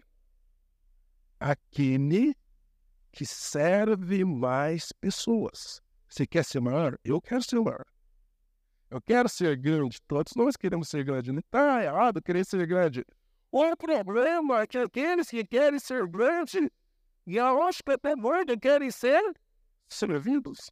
[1.40, 2.36] aquele
[3.12, 5.82] que serve mais pessoas.
[6.10, 6.98] Você quer ser maior?
[7.04, 7.86] Eu quero ser maior.
[8.90, 10.02] Eu quero ser grande.
[10.08, 11.32] Todos nós queremos ser grande.
[11.38, 13.06] Está errado querer ser grande.
[13.58, 16.70] O problema é que aqueles que querem ser grandes
[17.26, 17.54] e a
[17.88, 19.22] até gorda querem ser
[19.88, 20.70] servidos.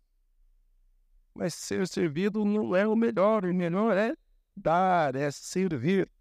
[1.33, 3.45] Mas ser servido não é o melhor.
[3.45, 4.13] O melhor é
[4.53, 6.11] dar, é servir.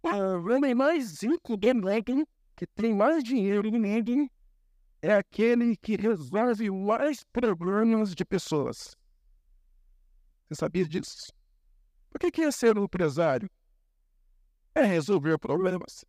[0.00, 0.10] O
[0.48, 4.30] homem mais rico do mundo, que tem mais dinheiro do mundo,
[5.02, 8.96] é aquele que resolve mais problemas de pessoas.
[10.52, 11.32] Você sabia disso?
[12.14, 13.48] O que é ser um empresário?
[14.74, 16.04] É resolver problemas.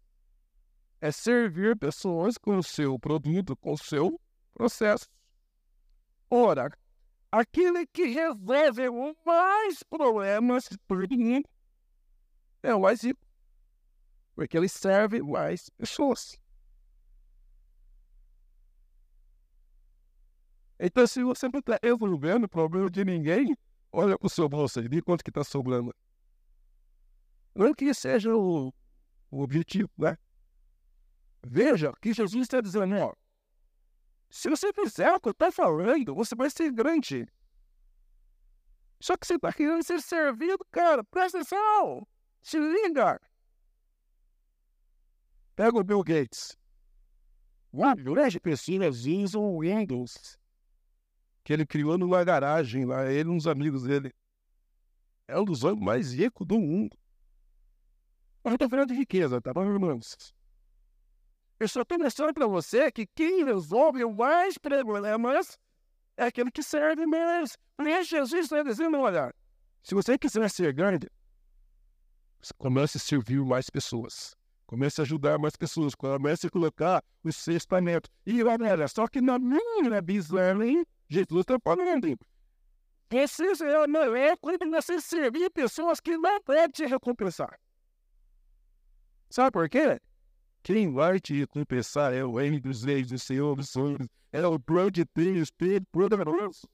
[0.99, 4.19] É servir pessoas com o seu produto, com o seu
[4.53, 5.07] processo.
[6.29, 6.69] Ora,
[7.31, 8.89] aquele que resolve
[9.25, 11.41] mais problemas por mim
[12.61, 13.25] é o mais rico
[14.35, 16.39] porque ele serve mais pessoas.
[20.79, 23.55] Então, se você não está resolvendo o problema de ninguém,
[23.93, 25.95] olha o seu bolso e vê quanto que está sobrando.
[27.55, 28.73] Não é que seja o,
[29.29, 30.17] o objetivo, né?
[31.45, 33.13] Veja que Jesus está dizendo, ó,
[34.29, 37.27] se você fizer o que eu falando, você vai ser grande.
[38.99, 41.03] Só que você está querendo ser servido, cara.
[41.03, 42.07] Presta atenção.
[42.41, 43.19] Se liga.
[45.55, 46.57] Pega o Bill Gates.
[47.71, 50.39] Milhões de pessoas o Windows.
[51.43, 54.13] Que ele criou numa garagem lá, ele e uns amigos dele.
[55.27, 56.97] É um dos homens mais ricos do mundo.
[58.43, 60.33] Mas eu tô falando de riqueza, tá bom, irmãos?
[61.59, 65.57] Eu só tô mostrando pra você que quem resolve mais problemas
[66.17, 67.57] é aquele que serve mais.
[67.77, 69.33] Mas Jesus está dizendo, olha,
[69.81, 71.09] se você quiser ser grande,
[72.57, 74.35] comece a servir mais pessoas.
[74.65, 75.95] Comece a ajudar mais pessoas.
[75.95, 78.09] Comece a colocar os seus talentos.
[78.25, 80.61] E galera, só que na minha visão,
[81.09, 82.17] Jesus está falando.
[83.09, 83.43] Você
[83.87, 87.59] não é quando você servir pessoas que não podem te recompensar.
[89.29, 89.99] Sabe por quê?
[90.63, 94.59] Quem vai te recompensar é o Rei dos Reis, o Senhor dos Senhores, é o
[94.59, 96.67] plano de Deus, Espírito Poderoso.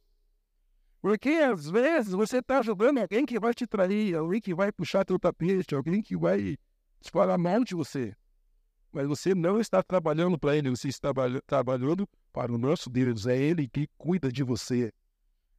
[1.02, 5.06] Porque às vezes você está ajudando alguém que vai te trair, alguém que vai puxar
[5.06, 6.58] teu tapete, alguém que vai
[7.12, 8.14] falar mal de você.
[8.92, 11.12] Mas você não está trabalhando para ele, você está
[11.46, 13.26] trabalhando para o nosso Deus.
[13.26, 14.92] É ele que cuida de você.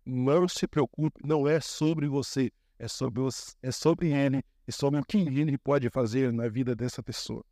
[0.05, 5.01] Não se preocupe, não é sobre você, é sobre, os, é sobre ele e sobre
[5.01, 7.45] o que ele pode fazer na vida dessa pessoa.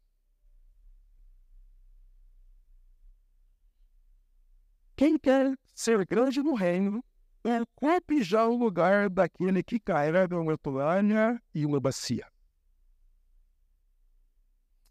[4.97, 7.05] Quem quer ser grande no reino,
[7.45, 12.27] ocupe já o lugar daquele que carrega uma toalha e uma bacia.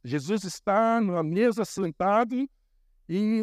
[0.04, 2.50] Jesus está na mesa sentado
[3.08, 3.41] e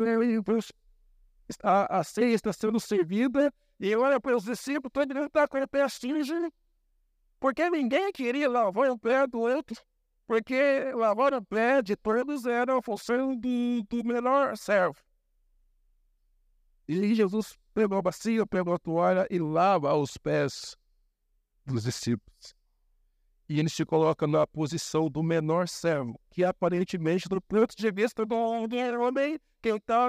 [1.62, 5.58] a, a ceia está sendo servida e olha para os discípulos, todo mundo está com
[5.58, 6.52] o pé sujo,
[7.40, 9.80] porque ninguém queria lavar o pé do outro,
[10.26, 14.96] porque lavar o pé de todos era a função do, do menor servo.
[16.86, 20.76] E Jesus pegou a bacia, pegou a toalha e lava os pés
[21.66, 22.54] dos discípulos
[23.48, 28.24] e ele se coloca na posição do menor servo, que aparentemente, do ponto de vista
[28.24, 30.08] do homem, quem está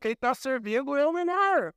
[0.00, 1.72] quem está servindo é o menor.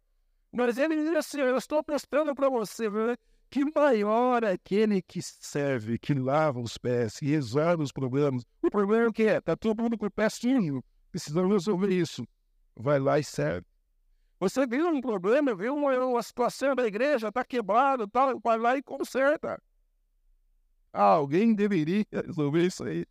[0.52, 3.16] Mas ele diz assim: Eu estou prestando para você né,
[3.50, 8.44] que maior é aquele que serve, que lava os pés, que resolve os problemas.
[8.62, 9.38] O problema é o que é?
[9.38, 12.26] Está todo mundo com o pé sujo, precisando resolver isso.
[12.76, 13.66] Vai lá e serve.
[14.40, 18.78] Você viu um problema, viu uma, uma situação da igreja, está quebrado, tá, vai lá
[18.78, 19.62] e conserta.
[20.92, 23.06] Alguém deveria resolver isso aí.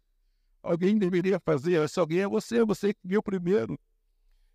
[0.62, 1.82] Alguém deveria fazer.
[1.82, 3.78] Esse alguém é você, você que viu primeiro.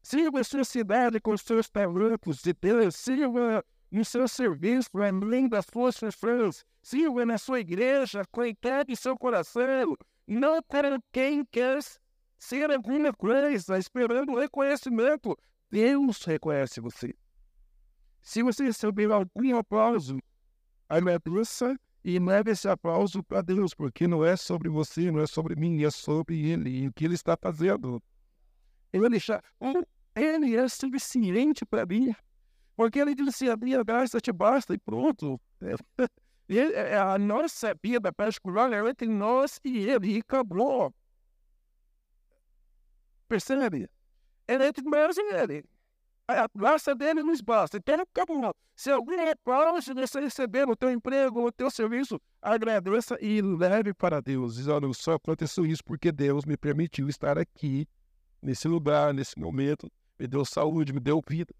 [0.02, 2.96] Sirva sua cidade com seus talentos de Deus.
[2.96, 6.66] Sirva no seu serviço, além das suas funções.
[6.82, 9.96] Sirva na sua igreja, com em seu coração.
[10.28, 11.80] Não para quem quer
[12.38, 15.38] ser alguma coisa, esperando reconhecimento.
[15.72, 17.16] Deus reconhece você.
[18.22, 20.18] Se você receber algum aplauso,
[20.90, 25.56] agradeça e leve esse aplauso para Deus, porque não é sobre você, não é sobre
[25.56, 28.04] mim, é sobre Ele e o que Ele está fazendo.
[28.92, 29.42] Ele, já,
[30.16, 32.14] ele é suficiente para mim,
[32.76, 35.40] porque Ele disse: a minha graça te basta e pronto.
[36.50, 40.94] Ele, é, a nossa vida particular é entre nós e Ele, e acabou.
[43.28, 43.90] Percebe?
[44.48, 45.66] É entre nós e Ele.
[46.28, 47.78] A graça dele nos basta.
[47.78, 48.56] Então, acabou.
[48.76, 53.94] Se alguém repara, se você receber no teu emprego, no teu serviço, agradeça e leve
[53.94, 54.56] para Deus.
[54.56, 57.88] Diz, olha, só aconteceu isso porque Deus me permitiu estar aqui,
[58.42, 59.92] nesse lugar, nesse momento.
[60.18, 61.54] Me deu saúde, me deu vida.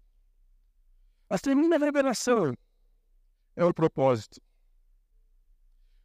[1.28, 2.54] A segunda revelação
[3.56, 4.40] é o propósito.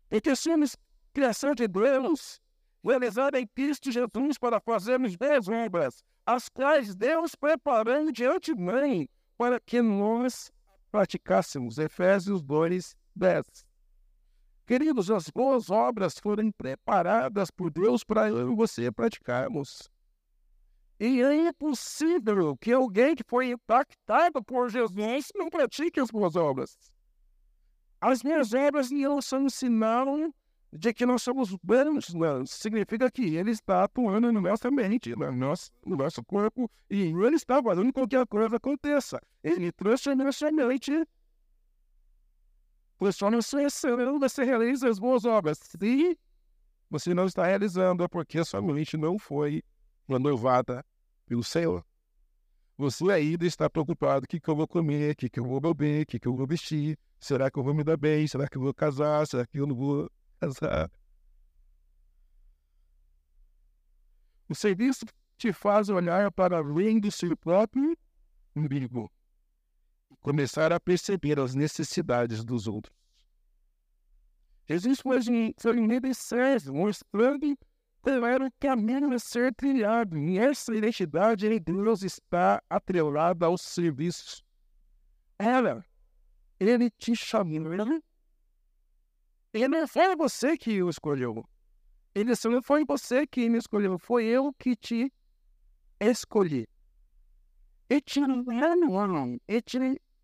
[0.10, 0.76] Porque somos
[1.14, 2.42] criação de Deus,
[2.84, 9.08] realizada em Cristo Jesus para fazermos boas obras, as quais Deus preparou de antemão
[9.38, 10.52] para que nós
[10.92, 11.78] praticássemos.
[11.78, 13.46] Efésios 2, 10.
[14.66, 19.90] Queridos, as boas obras foram preparadas por Deus para eu e você praticarmos.
[21.00, 26.78] E é impossível que alguém que foi impactado por Jesus não pratique as boas obras.
[28.02, 30.08] As minhas obras não são sinal
[30.72, 31.56] de que nós somos
[32.14, 32.46] não.
[32.46, 37.36] significa que ele está atuando na nossa mente, no nosso, no nosso corpo, e ele
[37.36, 39.20] está fazendo com que a coisa aconteça.
[39.44, 40.92] Ele trouxe a nossa mente,
[43.12, 45.58] só no seu você realiza as boas obras.
[45.58, 46.18] Se
[46.90, 49.64] você não está realizando, é porque sua mente não foi
[50.08, 50.86] renovada
[51.26, 51.84] pelo Senhor.
[52.78, 55.60] Você ainda está preocupado: o que, que eu vou comer, o que, que eu vou
[55.60, 58.48] beber, o que, que eu vou vestir, será que eu vou me dar bem, será
[58.48, 60.10] que eu vou casar, será que eu não vou
[64.50, 65.06] o serviço
[65.38, 67.98] te faz olhar para além do seu próprio
[68.56, 69.12] umbigo
[70.12, 72.94] e começar a perceber as necessidades dos outros.
[74.68, 75.20] Jesus foi,
[75.58, 75.88] foi um
[76.74, 77.58] mostrando
[78.02, 80.18] qual era o caminho a ser trilhado.
[80.18, 84.44] E essa identidade em Deus está atrelada ao serviço.
[85.38, 85.84] Ela,
[86.60, 87.60] ele te chamou
[89.54, 91.44] ele não foi você que o escolheu.
[92.14, 95.12] Ele não foi você que me escolheu, foi eu que te
[96.00, 96.68] escolhi.
[97.90, 99.78] E te amo, e te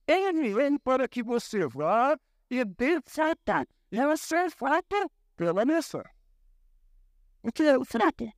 [0.07, 2.17] enviei para que você vá
[2.49, 3.67] e dê certa.
[3.91, 6.03] E você frata pela mesa.
[7.41, 8.31] O que é o frata?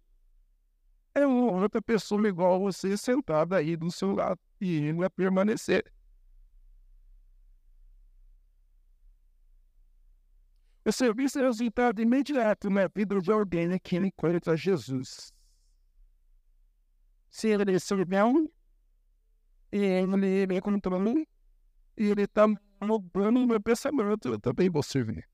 [1.16, 5.84] É outra pessoa igual a você sentada aí do seu lado e ele vai permanecer.
[10.88, 15.34] O serviço é resultado imediato na vida de alguém que encontra Jesus.
[17.30, 18.50] Se ele serviu,
[19.70, 21.26] e ele me encontrou, e
[21.98, 22.48] ele está
[22.82, 25.28] mudando o meu pensamento, eu também vou servir.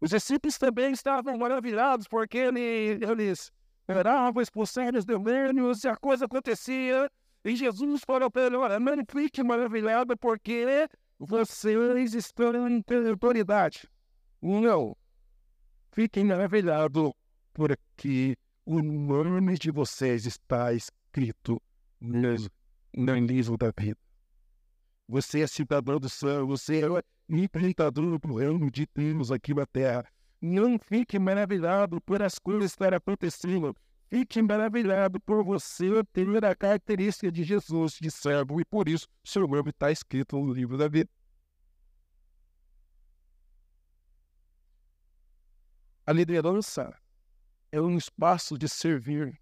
[0.00, 3.52] Os discípulos também estavam maravilhados porque ele, eles
[3.86, 7.10] oravam, expulsaram os demônios e a coisa acontecia.
[7.44, 10.88] E Jesus falou para ele: Olha, não fique maravilhado porque
[11.18, 13.88] vocês estão em autoridade.
[14.40, 14.96] Não.
[15.92, 17.12] Fiquem maravilhados,
[17.54, 21.60] porque o nome de vocês está escrito
[22.00, 22.36] no,
[22.94, 23.98] no livro da vida.
[25.08, 30.04] Você é cidadão do céu, você é empreendedor do reino de Deus aqui na terra.
[30.40, 33.74] Não fique maravilhado por as coisas estão acontecendo.
[34.08, 39.48] Fique maravilhado por você ter a característica de Jesus, de servo, e por isso seu
[39.48, 41.10] nome está escrito no livro da vida.
[46.06, 46.96] A liderança
[47.72, 49.40] é um espaço de servir.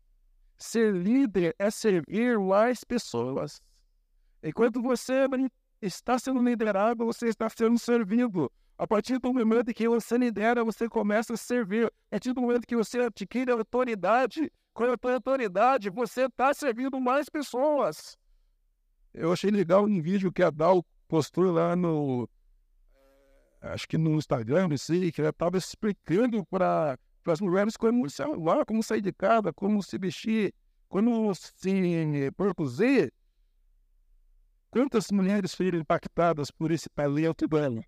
[0.57, 3.61] Ser líder é servir mais pessoas.
[4.43, 5.27] Enquanto você
[5.83, 8.51] está sendo liderado, você está sendo servido.
[8.77, 11.87] A partir do momento que você lidera, você começa a servir.
[11.87, 17.01] A partir do momento que você adquire autoridade, com a tua autoridade, você está servindo
[17.01, 18.19] mais pessoas.
[19.13, 22.29] Eu achei legal um vídeo que a Dal postou lá no.
[23.61, 28.05] Acho que no Instagram, não sei, que ela estava explicando para as mulheres como,
[28.43, 30.53] lá, como sair de casa, como se vestir,
[30.89, 33.13] como se produzir.
[34.69, 37.81] Quantas mulheres foram impactadas por esse talento dela?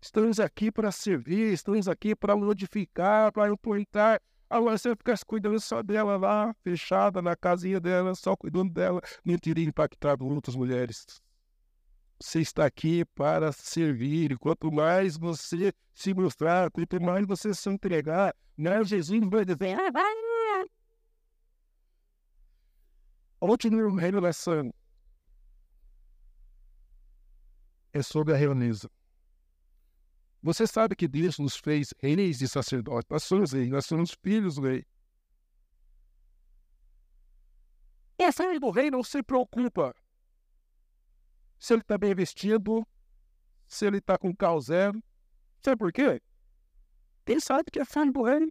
[0.00, 4.20] Estamos aqui para servir, estamos aqui para modificar, para implantar.
[4.48, 9.36] Agora você fica cuidando só dela lá, fechada na casinha dela, só cuidando dela, não
[9.36, 11.06] teria impactado outras mulheres.
[12.18, 14.38] Você está aqui para servir.
[14.38, 19.90] Quanto mais você se mostrar, quanto mais você se entregar, mais Jesus vai dizer: ah,
[19.90, 20.20] vai.
[23.40, 24.70] Última revelação
[27.92, 28.90] é sobre a realeza.
[30.42, 33.08] Você sabe que Deus nos fez reis e sacerdotes.
[33.10, 34.86] Nós somos reis, nós somos filhos do rei.
[38.18, 39.94] E a filho do rei não se preocupa
[41.58, 42.86] se ele está bem vestido,
[43.66, 45.02] se ele está com carro zero.
[45.62, 46.22] Sabe por quê?
[47.26, 48.50] Ele sabe que é filho do rei.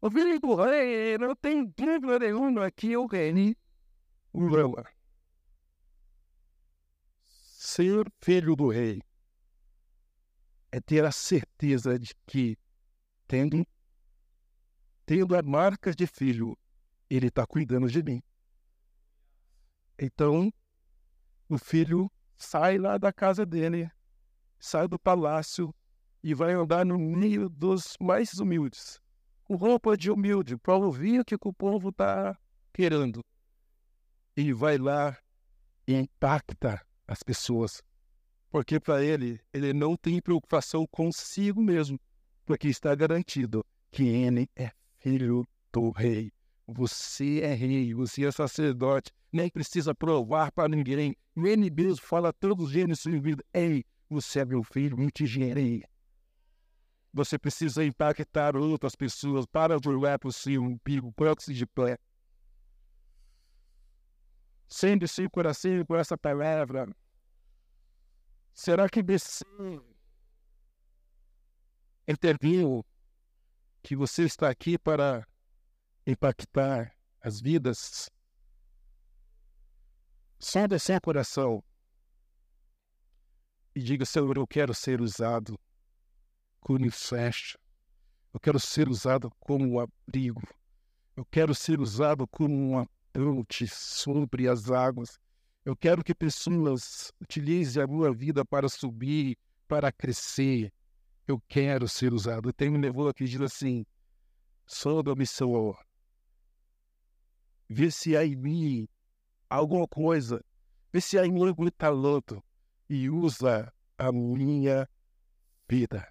[0.00, 3.56] O filho do rei não tem dúvida nenhuma que o rei
[4.32, 4.97] o ama.
[7.60, 9.02] Ser filho do rei
[10.70, 12.56] é ter a certeza de que,
[13.26, 13.66] tendo,
[15.04, 16.56] tendo as marcas de filho,
[17.10, 18.22] ele está cuidando de mim.
[19.98, 20.52] Então,
[21.48, 23.90] o filho sai lá da casa dele,
[24.60, 25.74] sai do palácio
[26.22, 29.00] e vai andar no meio dos mais humildes,
[29.42, 32.38] com roupa de humilde, para ouvir o que o povo está
[32.72, 33.20] querendo.
[34.36, 35.18] E vai lá
[35.88, 37.82] e impacta as pessoas.
[38.50, 41.98] Porque para ele, ele não tem preocupação consigo mesmo,
[42.44, 46.30] porque está garantido que ele é filho do rei.
[46.66, 51.16] Você é rei, você é sacerdote, nem precisa provar para ninguém.
[51.36, 55.26] Ele mesmo fala todos os dias em vida: Ei, você é meu filho, eu te
[55.26, 55.82] gerei.
[57.12, 61.98] Você precisa impactar outras pessoas para jogar por si um pico próximo de pé.
[64.68, 66.86] Sente-se o coração com essa palavra.
[68.52, 69.44] Será que você
[72.06, 72.84] entendeu
[73.82, 75.26] que você está aqui para
[76.06, 78.10] impactar as vidas?
[80.38, 81.64] Só seu coração
[83.74, 85.58] e diga, Senhor, eu quero ser usado
[86.60, 87.58] como flecha.
[88.34, 90.42] Eu quero ser usado como um abrigo.
[91.16, 95.18] Eu quero ser usado como uma ponte sobre as águas.
[95.64, 99.36] Eu quero que pessoas utilizem a minha vida para subir,
[99.66, 100.72] para crescer.
[101.26, 102.52] Eu quero ser usado.
[102.52, 103.84] Tem me levou aqui diz assim:
[104.66, 105.78] Soda-me, Senhor.
[107.68, 108.88] Vê se há em mim
[109.50, 110.42] alguma coisa,
[110.90, 112.42] vê se há em mim algum talento
[112.88, 114.88] e usa a minha
[115.68, 116.10] vida.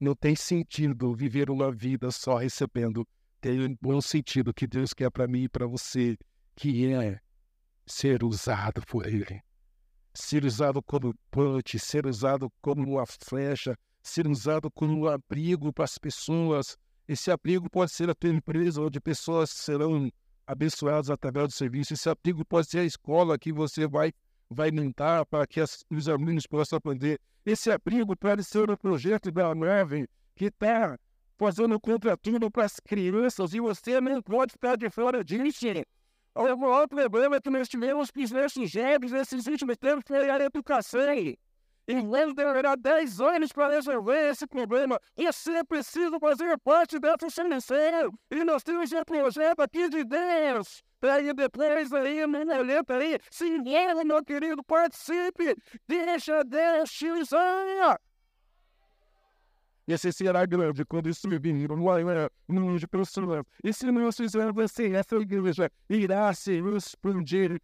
[0.00, 3.06] Não tem sentido viver uma vida só recebendo.
[3.44, 6.16] Tem um bom sentido que Deus quer para mim e para você,
[6.56, 7.20] que é
[7.84, 9.38] ser usado por Ele.
[10.14, 15.84] Ser usado como ponte, ser usado como uma flecha, ser usado como um abrigo para
[15.84, 16.78] as pessoas.
[17.06, 20.10] Esse abrigo pode ser a tua empresa, onde pessoas serão
[20.46, 21.92] abençoadas através do serviço.
[21.92, 24.10] Esse abrigo pode ser a escola que você vai,
[24.48, 27.20] vai montar para que as, os alunos possam aprender.
[27.44, 30.98] Esse abrigo pode ser o projeto da Marvin, que está
[31.36, 35.66] fazendo contraturno para as crianças e você não pode ficar de fora disso.
[36.34, 41.14] O maior problema que nós tivemos que nesses jogos, nesses últimos tempos, foi a educação.
[41.86, 44.98] E nós deverá 10 anos para resolver esse problema.
[45.16, 48.12] E você precisa fazer parte dessa solução.
[48.30, 50.82] E nós temos um projeto aqui de Deus.
[51.02, 55.54] Aí depois aí, olhando aí, se ele, meu querido, participe.
[55.86, 58.00] Deixa Deus te usar.
[59.86, 63.44] Esse será grande quando vir no mundo de pessoas.
[63.62, 67.60] E se não fizer você, essa igreja irá se expandir.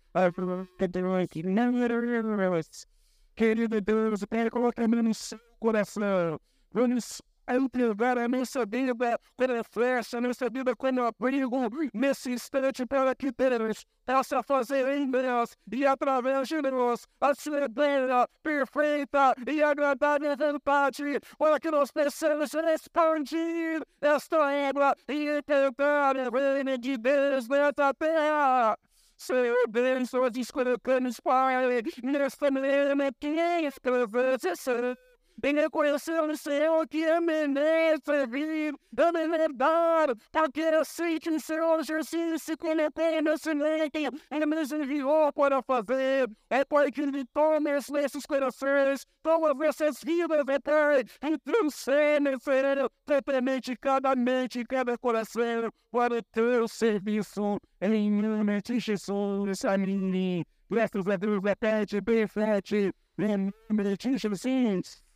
[3.35, 6.39] Querido Deus, coloca a mão no seu coração.
[6.73, 7.23] Vamos
[7.55, 8.95] entregar a nossa vida
[9.37, 11.57] pela flecha, a nossa vida como abrigo
[11.93, 17.69] nesse instante para que Deus possa fazer em Deus e através de nós a sua
[17.69, 26.31] bela, perfeita e agradável vontade para que nós possamos expandir esta égua e encantar o
[26.31, 28.79] reino de Deus nessa terra.
[29.17, 33.29] Senhor Deus, nós colocamos, Pai, nesta manhã que
[33.67, 34.97] escreveu, Senhor.
[35.43, 37.61] Em reconhecer no Senhor que é menino
[38.05, 43.99] servir, é menino dar, porque eu sei que o Senhor Jesus se colocou nesse leite
[44.31, 46.31] e nos enviou para fazer.
[46.51, 52.91] É para que Ele tome nesses corações, todas essas vidas, é Pai, e transcende, Senhor,
[53.07, 57.59] totalmente cada mente, cada coração, para o teu serviço.
[57.81, 60.45] Em nome de Jesus, amém.
[60.69, 65.10] Blessed, blessed, blessed, blessed, blessed, in the name of Jesus.